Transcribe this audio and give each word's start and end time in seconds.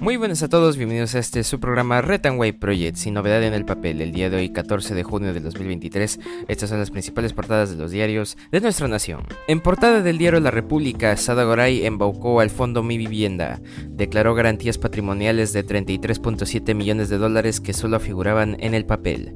Muy 0.00 0.16
buenas 0.16 0.44
a 0.44 0.48
todos, 0.48 0.76
bienvenidos 0.76 1.16
a 1.16 1.18
este 1.18 1.42
su 1.42 1.58
programa 1.58 2.00
Red 2.00 2.24
and 2.26 2.38
White 2.38 2.60
Project, 2.60 2.96
sin 2.96 3.14
novedad 3.14 3.42
en 3.42 3.52
el 3.52 3.64
papel. 3.64 4.00
El 4.00 4.12
día 4.12 4.30
de 4.30 4.36
hoy, 4.36 4.50
14 4.50 4.94
de 4.94 5.02
junio 5.02 5.34
del 5.34 5.42
2023, 5.42 6.20
estas 6.46 6.70
son 6.70 6.78
las 6.78 6.92
principales 6.92 7.32
portadas 7.32 7.70
de 7.70 7.76
los 7.76 7.90
diarios 7.90 8.36
de 8.52 8.60
nuestra 8.60 8.86
nación. 8.86 9.24
En 9.48 9.60
portada 9.60 10.00
del 10.00 10.16
diario 10.16 10.38
La 10.38 10.52
República, 10.52 11.16
Sada 11.16 11.42
Goray 11.42 11.84
embaucó 11.84 12.38
al 12.38 12.50
fondo 12.50 12.84
Mi 12.84 12.96
Vivienda, 12.96 13.60
declaró 13.88 14.36
garantías 14.36 14.78
patrimoniales 14.78 15.52
de 15.52 15.66
33.7 15.66 16.74
millones 16.76 17.08
de 17.08 17.18
dólares 17.18 17.60
que 17.60 17.72
solo 17.72 17.98
figuraban 17.98 18.56
en 18.60 18.74
el 18.74 18.86
papel. 18.86 19.34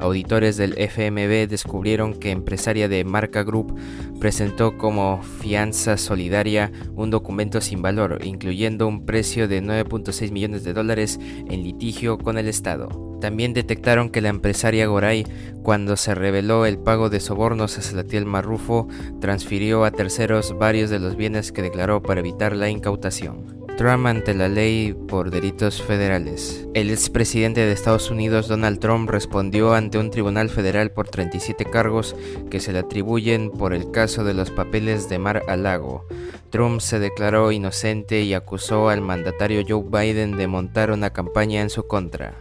Auditores 0.00 0.56
del 0.56 0.74
FMB 0.78 1.48
descubrieron 1.48 2.14
que 2.14 2.30
empresaria 2.30 2.88
de 2.88 3.04
Marca 3.04 3.42
Group 3.42 3.74
presentó 4.20 4.76
como 4.76 5.22
fianza 5.22 5.96
solidaria 5.96 6.72
un 6.94 7.10
documento 7.10 7.60
sin 7.60 7.82
valor, 7.82 8.18
incluyendo 8.24 8.86
un 8.86 9.06
precio 9.06 9.48
de 9.48 9.62
9.6 9.62 10.30
millones 10.30 10.64
de 10.64 10.72
dólares 10.72 11.18
en 11.48 11.62
litigio 11.62 12.18
con 12.18 12.38
el 12.38 12.48
Estado. 12.48 12.88
También 13.20 13.54
detectaron 13.54 14.10
que 14.10 14.20
la 14.20 14.28
empresaria 14.28 14.86
Goray, 14.86 15.24
cuando 15.62 15.96
se 15.96 16.14
reveló 16.14 16.66
el 16.66 16.78
pago 16.78 17.08
de 17.08 17.20
sobornos 17.20 17.78
a 17.78 17.82
Salatiel 17.82 18.26
Marrufo, 18.26 18.88
transfirió 19.20 19.84
a 19.84 19.92
terceros 19.92 20.54
varios 20.58 20.90
de 20.90 20.98
los 20.98 21.16
bienes 21.16 21.50
que 21.50 21.62
declaró 21.62 22.02
para 22.02 22.20
evitar 22.20 22.54
la 22.54 22.68
incautación. 22.68 23.63
Trump 23.76 24.06
ante 24.06 24.34
la 24.34 24.48
ley 24.48 24.92
por 24.92 25.30
delitos 25.30 25.82
federales. 25.82 26.66
El 26.74 26.90
expresidente 26.90 27.60
de 27.60 27.72
Estados 27.72 28.10
Unidos 28.10 28.48
Donald 28.48 28.78
Trump 28.78 29.10
respondió 29.10 29.74
ante 29.74 29.98
un 29.98 30.10
tribunal 30.10 30.48
federal 30.48 30.92
por 30.92 31.08
37 31.08 31.64
cargos 31.64 32.14
que 32.50 32.60
se 32.60 32.72
le 32.72 32.78
atribuyen 32.78 33.50
por 33.50 33.74
el 33.74 33.90
caso 33.90 34.22
de 34.22 34.34
los 34.34 34.50
papeles 34.50 35.08
de 35.08 35.18
Mar 35.18 35.42
a 35.48 35.56
Lago. 35.56 36.06
Trump 36.50 36.80
se 36.80 37.00
declaró 37.00 37.50
inocente 37.50 38.22
y 38.22 38.34
acusó 38.34 38.88
al 38.88 39.00
mandatario 39.00 39.64
Joe 39.68 39.84
Biden 39.88 40.36
de 40.36 40.46
montar 40.46 40.92
una 40.92 41.10
campaña 41.10 41.60
en 41.60 41.70
su 41.70 41.86
contra. 41.86 42.34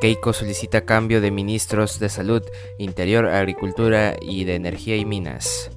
Keiko 0.00 0.32
solicita 0.32 0.86
cambio 0.86 1.20
de 1.20 1.30
ministros 1.30 2.00
de 2.00 2.08
Salud, 2.08 2.42
Interior, 2.78 3.26
Agricultura 3.26 4.16
y 4.20 4.44
de 4.44 4.54
Energía 4.56 4.96
y 4.96 5.04
Minas. 5.04 5.70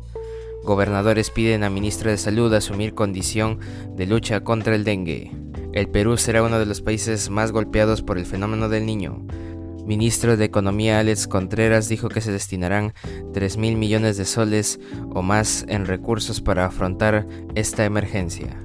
Gobernadores 0.64 1.30
piden 1.30 1.64
a 1.64 1.70
ministro 1.70 2.10
de 2.10 2.18
Salud 2.18 2.54
asumir 2.54 2.94
condición 2.94 3.60
de 3.96 4.08
lucha 4.08 4.42
contra 4.46 4.76
el 4.76 4.86
dengue. 4.86 5.32
El 5.74 5.90
Perú 5.90 6.18
será 6.18 6.42
uno 6.42 6.58
de 6.58 6.66
los 6.66 6.82
países 6.82 7.30
más 7.30 7.52
golpeados 7.52 8.02
por 8.02 8.18
el 8.18 8.26
fenómeno 8.26 8.70
del 8.70 8.86
niño. 8.86 9.26
Ministro 9.86 10.38
de 10.38 10.46
Economía 10.46 11.00
Alex 11.00 11.28
Contreras 11.28 11.90
dijo 11.90 12.08
que 12.08 12.22
se 12.22 12.32
destinarán 12.32 12.94
3 13.34 13.58
mil 13.58 13.76
millones 13.76 14.16
de 14.16 14.24
soles 14.24 14.80
o 15.14 15.22
más 15.22 15.66
en 15.68 15.86
recursos 15.86 16.40
para 16.40 16.66
afrontar 16.66 17.28
esta 17.56 17.84
emergencia. 17.84 18.58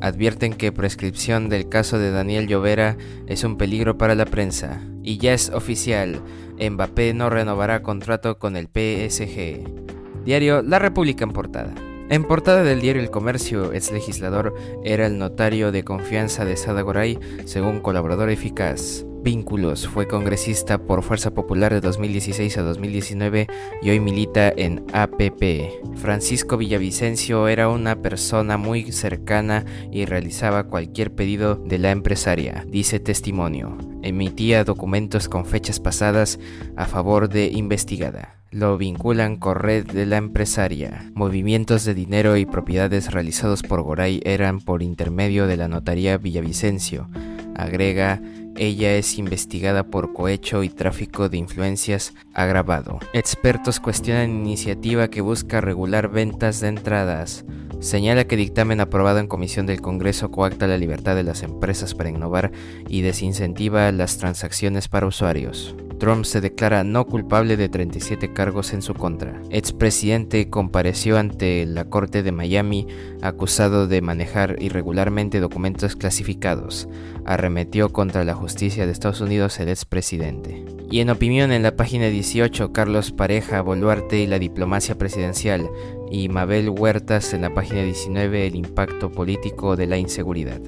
Advierten 0.00 0.54
que 0.54 0.72
prescripción 0.72 1.48
del 1.48 1.68
caso 1.68 1.98
de 2.00 2.10
Daniel 2.10 2.48
Llovera 2.48 2.96
es 3.28 3.44
un 3.44 3.56
peligro 3.56 3.96
para 3.96 4.16
la 4.16 4.26
prensa. 4.26 4.82
Y 5.04 5.18
ya 5.18 5.32
es 5.32 5.50
oficial, 5.50 6.20
Mbappé 6.58 7.14
no 7.14 7.30
renovará 7.30 7.82
contrato 7.82 8.38
con 8.38 8.56
el 8.56 8.66
PSG. 8.66 9.93
Diario 10.24 10.62
La 10.62 10.78
República 10.78 11.24
en 11.24 11.32
portada. 11.32 11.74
En 12.10 12.24
portada 12.24 12.62
del 12.62 12.80
diario 12.80 13.02
El 13.02 13.10
Comercio, 13.10 13.72
ex 13.72 13.90
legislador 13.90 14.54
era 14.84 15.06
el 15.06 15.18
notario 15.18 15.72
de 15.72 15.84
confianza 15.84 16.44
de 16.44 16.56
Sada 16.56 16.82
Goray, 16.82 17.18
según 17.44 17.80
colaborador 17.80 18.30
eficaz. 18.30 19.06
Vínculos, 19.22 19.88
fue 19.88 20.06
congresista 20.06 20.76
por 20.78 21.02
Fuerza 21.02 21.32
Popular 21.32 21.72
de 21.72 21.80
2016 21.80 22.58
a 22.58 22.62
2019 22.62 23.46
y 23.80 23.90
hoy 23.90 24.00
milita 24.00 24.52
en 24.54 24.84
APP. 24.92 25.96
Francisco 25.96 26.58
Villavicencio 26.58 27.48
era 27.48 27.70
una 27.70 27.96
persona 28.02 28.58
muy 28.58 28.92
cercana 28.92 29.64
y 29.90 30.04
realizaba 30.04 30.64
cualquier 30.64 31.10
pedido 31.10 31.54
de 31.54 31.78
la 31.78 31.90
empresaria, 31.90 32.66
dice 32.68 33.00
testimonio. 33.00 33.93
Emitía 34.04 34.64
documentos 34.64 35.28
con 35.28 35.46
fechas 35.46 35.80
pasadas 35.80 36.38
a 36.76 36.86
favor 36.86 37.28
de 37.28 37.46
investigada 37.46 38.34
lo 38.54 38.78
vinculan 38.78 39.34
con 39.34 39.56
red 39.56 39.84
de 39.84 40.06
la 40.06 40.16
empresaria. 40.16 41.10
Movimientos 41.14 41.84
de 41.84 41.92
dinero 41.92 42.36
y 42.36 42.46
propiedades 42.46 43.12
realizados 43.12 43.64
por 43.64 43.82
Goray 43.82 44.20
eran 44.24 44.60
por 44.60 44.80
intermedio 44.80 45.48
de 45.48 45.56
la 45.56 45.66
notaría 45.66 46.18
Villavicencio. 46.18 47.08
Agrega, 47.56 48.22
ella 48.56 48.96
es 48.96 49.18
investigada 49.18 49.84
por 49.84 50.12
cohecho 50.12 50.62
y 50.62 50.68
tráfico 50.68 51.28
de 51.28 51.38
influencias 51.38 52.14
agravado. 52.32 52.98
Expertos 53.12 53.80
cuestionan 53.80 54.30
iniciativa 54.30 55.08
que 55.08 55.20
busca 55.20 55.60
regular 55.60 56.08
ventas 56.08 56.60
de 56.60 56.68
entradas. 56.68 57.44
Señala 57.80 58.24
que 58.24 58.36
dictamen 58.36 58.80
aprobado 58.80 59.18
en 59.18 59.26
comisión 59.26 59.66
del 59.66 59.80
Congreso 59.80 60.30
coacta 60.30 60.66
la 60.66 60.78
libertad 60.78 61.16
de 61.16 61.22
las 61.22 61.42
empresas 61.42 61.94
para 61.94 62.08
innovar 62.08 62.52
y 62.88 63.02
desincentiva 63.02 63.90
las 63.92 64.16
transacciones 64.18 64.88
para 64.88 65.06
usuarios. 65.06 65.74
Trump 65.98 66.24
se 66.24 66.40
declara 66.40 66.84
no 66.84 67.06
culpable 67.06 67.56
de 67.56 67.68
37 67.68 68.32
cargos 68.32 68.72
en 68.72 68.82
su 68.82 68.94
contra. 68.94 69.40
Expresidente 69.50 70.50
compareció 70.50 71.18
ante 71.18 71.64
la 71.66 71.84
Corte 71.86 72.22
de 72.22 72.32
Miami 72.32 72.86
acusado 73.22 73.86
de 73.86 74.02
manejar 74.02 74.56
irregularmente 74.60 75.40
documentos 75.40 75.96
clasificados. 75.96 76.88
Arremetió 77.24 77.90
contra 77.92 78.24
la 78.24 78.34
justicia 78.44 78.84
de 78.84 78.92
Estados 78.92 79.22
Unidos 79.22 79.58
el 79.58 79.70
expresidente. 79.70 80.66
Y 80.90 81.00
en 81.00 81.08
opinión 81.08 81.50
en 81.50 81.62
la 81.62 81.76
página 81.76 82.08
18, 82.08 82.74
Carlos 82.74 83.10
Pareja, 83.10 83.62
Boluarte 83.62 84.18
y 84.18 84.26
la 84.26 84.38
diplomacia 84.38 84.98
presidencial, 84.98 85.70
y 86.10 86.28
Mabel 86.28 86.68
Huertas 86.68 87.32
en 87.32 87.40
la 87.40 87.54
página 87.54 87.82
19, 87.82 88.46
el 88.46 88.56
impacto 88.56 89.10
político 89.10 89.76
de 89.76 89.86
la 89.86 89.96
inseguridad. 89.96 90.60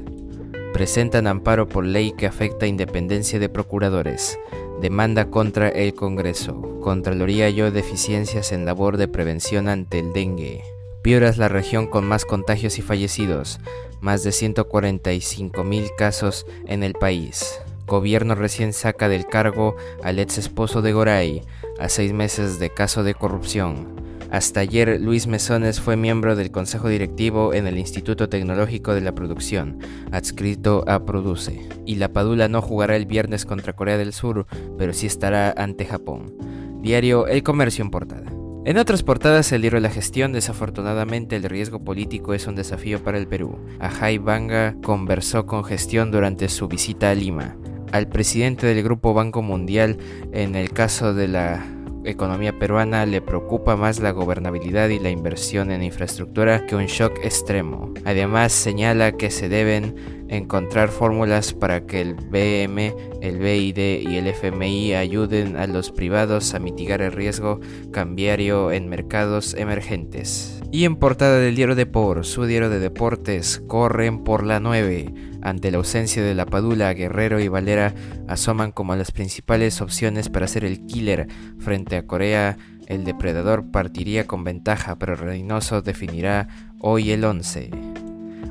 Presentan 0.72 1.26
amparo 1.26 1.69
por 1.69 1.84
ley 1.84 2.12
que 2.16 2.26
afecta 2.26 2.66
independencia 2.66 3.38
de 3.38 3.50
procuradores. 3.50 4.38
Demanda 4.81 5.28
contra 5.28 5.69
el 5.69 5.93
Congreso. 5.93 6.81
Contraloría 6.81 7.44
halló 7.44 7.70
deficiencias 7.70 8.53
en 8.53 8.64
labor 8.64 8.97
de 8.97 9.06
prevención 9.06 9.69
ante 9.69 9.98
el 9.98 10.14
dengue. 10.14 10.62
Piura 11.03 11.28
es 11.28 11.37
la 11.37 11.48
región 11.48 11.88
con 11.88 12.06
más 12.06 12.25
contagios 12.25 12.78
y 12.78 12.82
fallecidos, 12.82 13.60
más 14.00 14.22
de 14.22 14.32
145 14.32 15.62
mil 15.62 15.91
casos 15.98 16.47
en 16.66 16.82
el 16.82 16.94
país. 16.94 17.60
Gobierno 17.87 18.35
recién 18.35 18.73
saca 18.73 19.09
del 19.09 19.27
cargo 19.27 19.77
al 20.03 20.19
ex 20.19 20.39
esposo 20.39 20.83
de 20.83 20.93
Goray, 20.93 21.43
a 21.79 21.89
seis 21.89 22.13
meses 22.13 22.59
de 22.59 22.71
caso 22.71 23.05
de 23.05 23.15
corrupción. 23.15 23.95
Hasta 24.31 24.59
ayer, 24.59 25.01
Luis 25.01 25.29
Mesones 25.29 25.81
fue 25.81 25.97
miembro 25.97 26.35
del 26.35 26.51
consejo 26.51 26.89
directivo 26.89 27.55
en 27.55 27.69
el 27.69 27.79
Instituto 27.79 28.29
Tecnológico 28.29 28.93
de 28.93 29.03
la 29.03 29.15
Producción, 29.15 29.79
adscrito 30.11 30.85
a 30.89 31.05
Produce. 31.05 31.69
Y 31.87 31.95
la 31.95 32.13
Padula 32.13 32.49
no 32.49 32.61
jugará 32.61 32.97
el 32.97 33.07
viernes 33.07 33.47
contra 33.47 33.75
Corea 33.75 33.97
del 33.97 34.13
Sur, 34.13 34.47
pero 34.77 34.93
sí 34.93 35.07
estará 35.07 35.55
ante 35.57 35.87
Japón. 35.87 36.35
Diario 36.83 37.29
El 37.29 37.45
Comercio 37.45 37.85
en 37.85 37.91
portada. 37.91 38.33
En 38.65 38.79
otras 38.79 39.05
portadas, 39.05 39.53
el 39.53 39.63
libro 39.63 39.79
La 39.79 39.91
Gestión, 39.91 40.33
desafortunadamente 40.33 41.37
el 41.37 41.45
riesgo 41.45 41.85
político 41.85 42.35
es 42.35 42.49
un 42.49 42.57
desafío 42.57 43.01
para 43.05 43.19
el 43.19 43.29
Perú. 43.29 43.61
Ajay 43.79 44.19
Banga 44.19 44.75
conversó 44.83 45.47
con 45.47 45.63
gestión 45.63 46.11
durante 46.11 46.49
su 46.49 46.67
visita 46.67 47.11
a 47.11 47.15
Lima. 47.15 47.56
Al 47.96 48.08
presidente 48.08 48.66
del 48.66 48.82
Grupo 48.82 49.14
Banco 49.14 49.40
Mundial, 49.40 49.96
en 50.31 50.54
el 50.54 50.70
caso 50.70 51.14
de 51.14 51.28
la 51.28 51.64
economía 52.04 52.58
peruana 52.58 53.06
le 53.06 53.22
preocupa 53.22 53.75
más 53.75 54.00
la 54.00 54.10
gobernabilidad 54.10 54.90
y 54.90 54.98
la 54.98 55.08
inversión 55.08 55.70
en 55.70 55.82
infraestructura 55.82 56.66
que 56.66 56.76
un 56.76 56.84
shock 56.84 57.19
extremo. 57.25 57.94
Además 58.04 58.52
señala 58.52 59.12
que 59.12 59.31
se 59.31 59.48
deben 59.48 60.26
encontrar 60.28 60.90
fórmulas 60.90 61.54
para 61.54 61.87
que 61.87 62.02
el 62.02 62.16
BM, 62.16 62.94
el 63.22 63.38
BID 63.38 63.78
y 64.06 64.16
el 64.16 64.26
FMI 64.26 64.93
ayuden 64.93 65.56
a 65.56 65.66
los 65.66 65.90
privados 65.90 66.52
a 66.52 66.58
mitigar 66.58 67.00
el 67.00 67.12
riesgo 67.12 67.60
cambiario 67.93 68.72
en 68.72 68.90
mercados 68.90 69.54
emergentes. 69.54 70.56
Y 70.73 70.85
en 70.85 70.97
portada 70.97 71.39
del 71.39 71.57
diario 71.57 71.75
Depor, 71.75 72.25
su 72.27 72.45
diario 72.45 72.69
de 72.69 72.81
deportes, 72.81 73.63
corren 73.67 74.25
por 74.25 74.45
la 74.45 74.61
9 74.61 75.15
ante 75.47 75.71
la 75.71 75.79
ausencia 75.79 76.25
de 76.25 76.35
la 76.35 76.45
Padula, 76.45 76.93
Guerrero 76.93 77.39
y 77.39 77.47
Valera 77.47 77.95
asoman 78.27 78.73
como 78.73 78.97
las 78.97 79.13
principales 79.13 79.81
opciones 79.81 80.29
para 80.29 80.49
ser 80.49 80.65
el 80.65 80.85
killer 80.87 81.29
frente 81.61 81.97
a 81.97 82.05
Corea. 82.05 82.57
El 82.89 83.05
depredador 83.05 83.71
partiría 83.71 84.27
con 84.27 84.43
ventaja, 84.43 84.97
pero 84.97 85.15
Reynoso 85.15 85.83
definirá 85.83 86.49
hoy 86.81 87.13
el 87.13 87.25
11. 87.25 87.71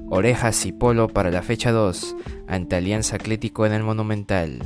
Orejas 0.10 0.66
y 0.66 0.72
Polo 0.72 1.10
para 1.10 1.32
la 1.32 1.42
fecha 1.42 1.74
2 1.74 2.16
ante 2.48 2.78
Alianza 2.78 3.18
Atlético 3.18 3.66
en 3.66 3.74
el 3.74 3.84
Monumental. 3.84 4.66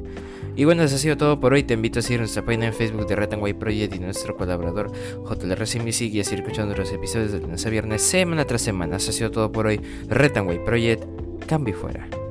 Y 0.54 0.64
bueno, 0.64 0.84
eso 0.84 0.94
ha 0.94 0.98
sido 0.98 1.16
todo 1.16 1.40
por 1.40 1.54
hoy. 1.54 1.64
Te 1.64 1.74
invito 1.74 1.98
a 1.98 2.02
seguir 2.02 2.20
nuestra 2.20 2.44
página 2.44 2.68
en 2.68 2.72
Facebook 2.72 3.08
de 3.08 3.16
Way 3.16 3.54
Project 3.54 3.96
y 3.96 3.98
nuestro 3.98 4.36
colaborador 4.36 4.92
JLRC 5.24 5.82
Music 5.82 6.14
y 6.14 6.20
a 6.20 6.24
seguir 6.24 6.44
escuchando 6.44 6.76
los 6.76 6.92
episodios 6.92 7.32
de 7.32 7.40
lunes 7.40 7.66
a 7.66 7.70
viernes, 7.70 8.00
semana 8.00 8.44
tras 8.44 8.62
semana. 8.62 8.98
Eso 8.98 9.10
ha 9.10 9.12
sido 9.12 9.32
todo 9.32 9.50
por 9.50 9.66
hoy. 9.66 9.80
Way 10.08 10.60
Project, 10.64 11.02
cambio 11.48 11.74
fuera. 11.74 12.21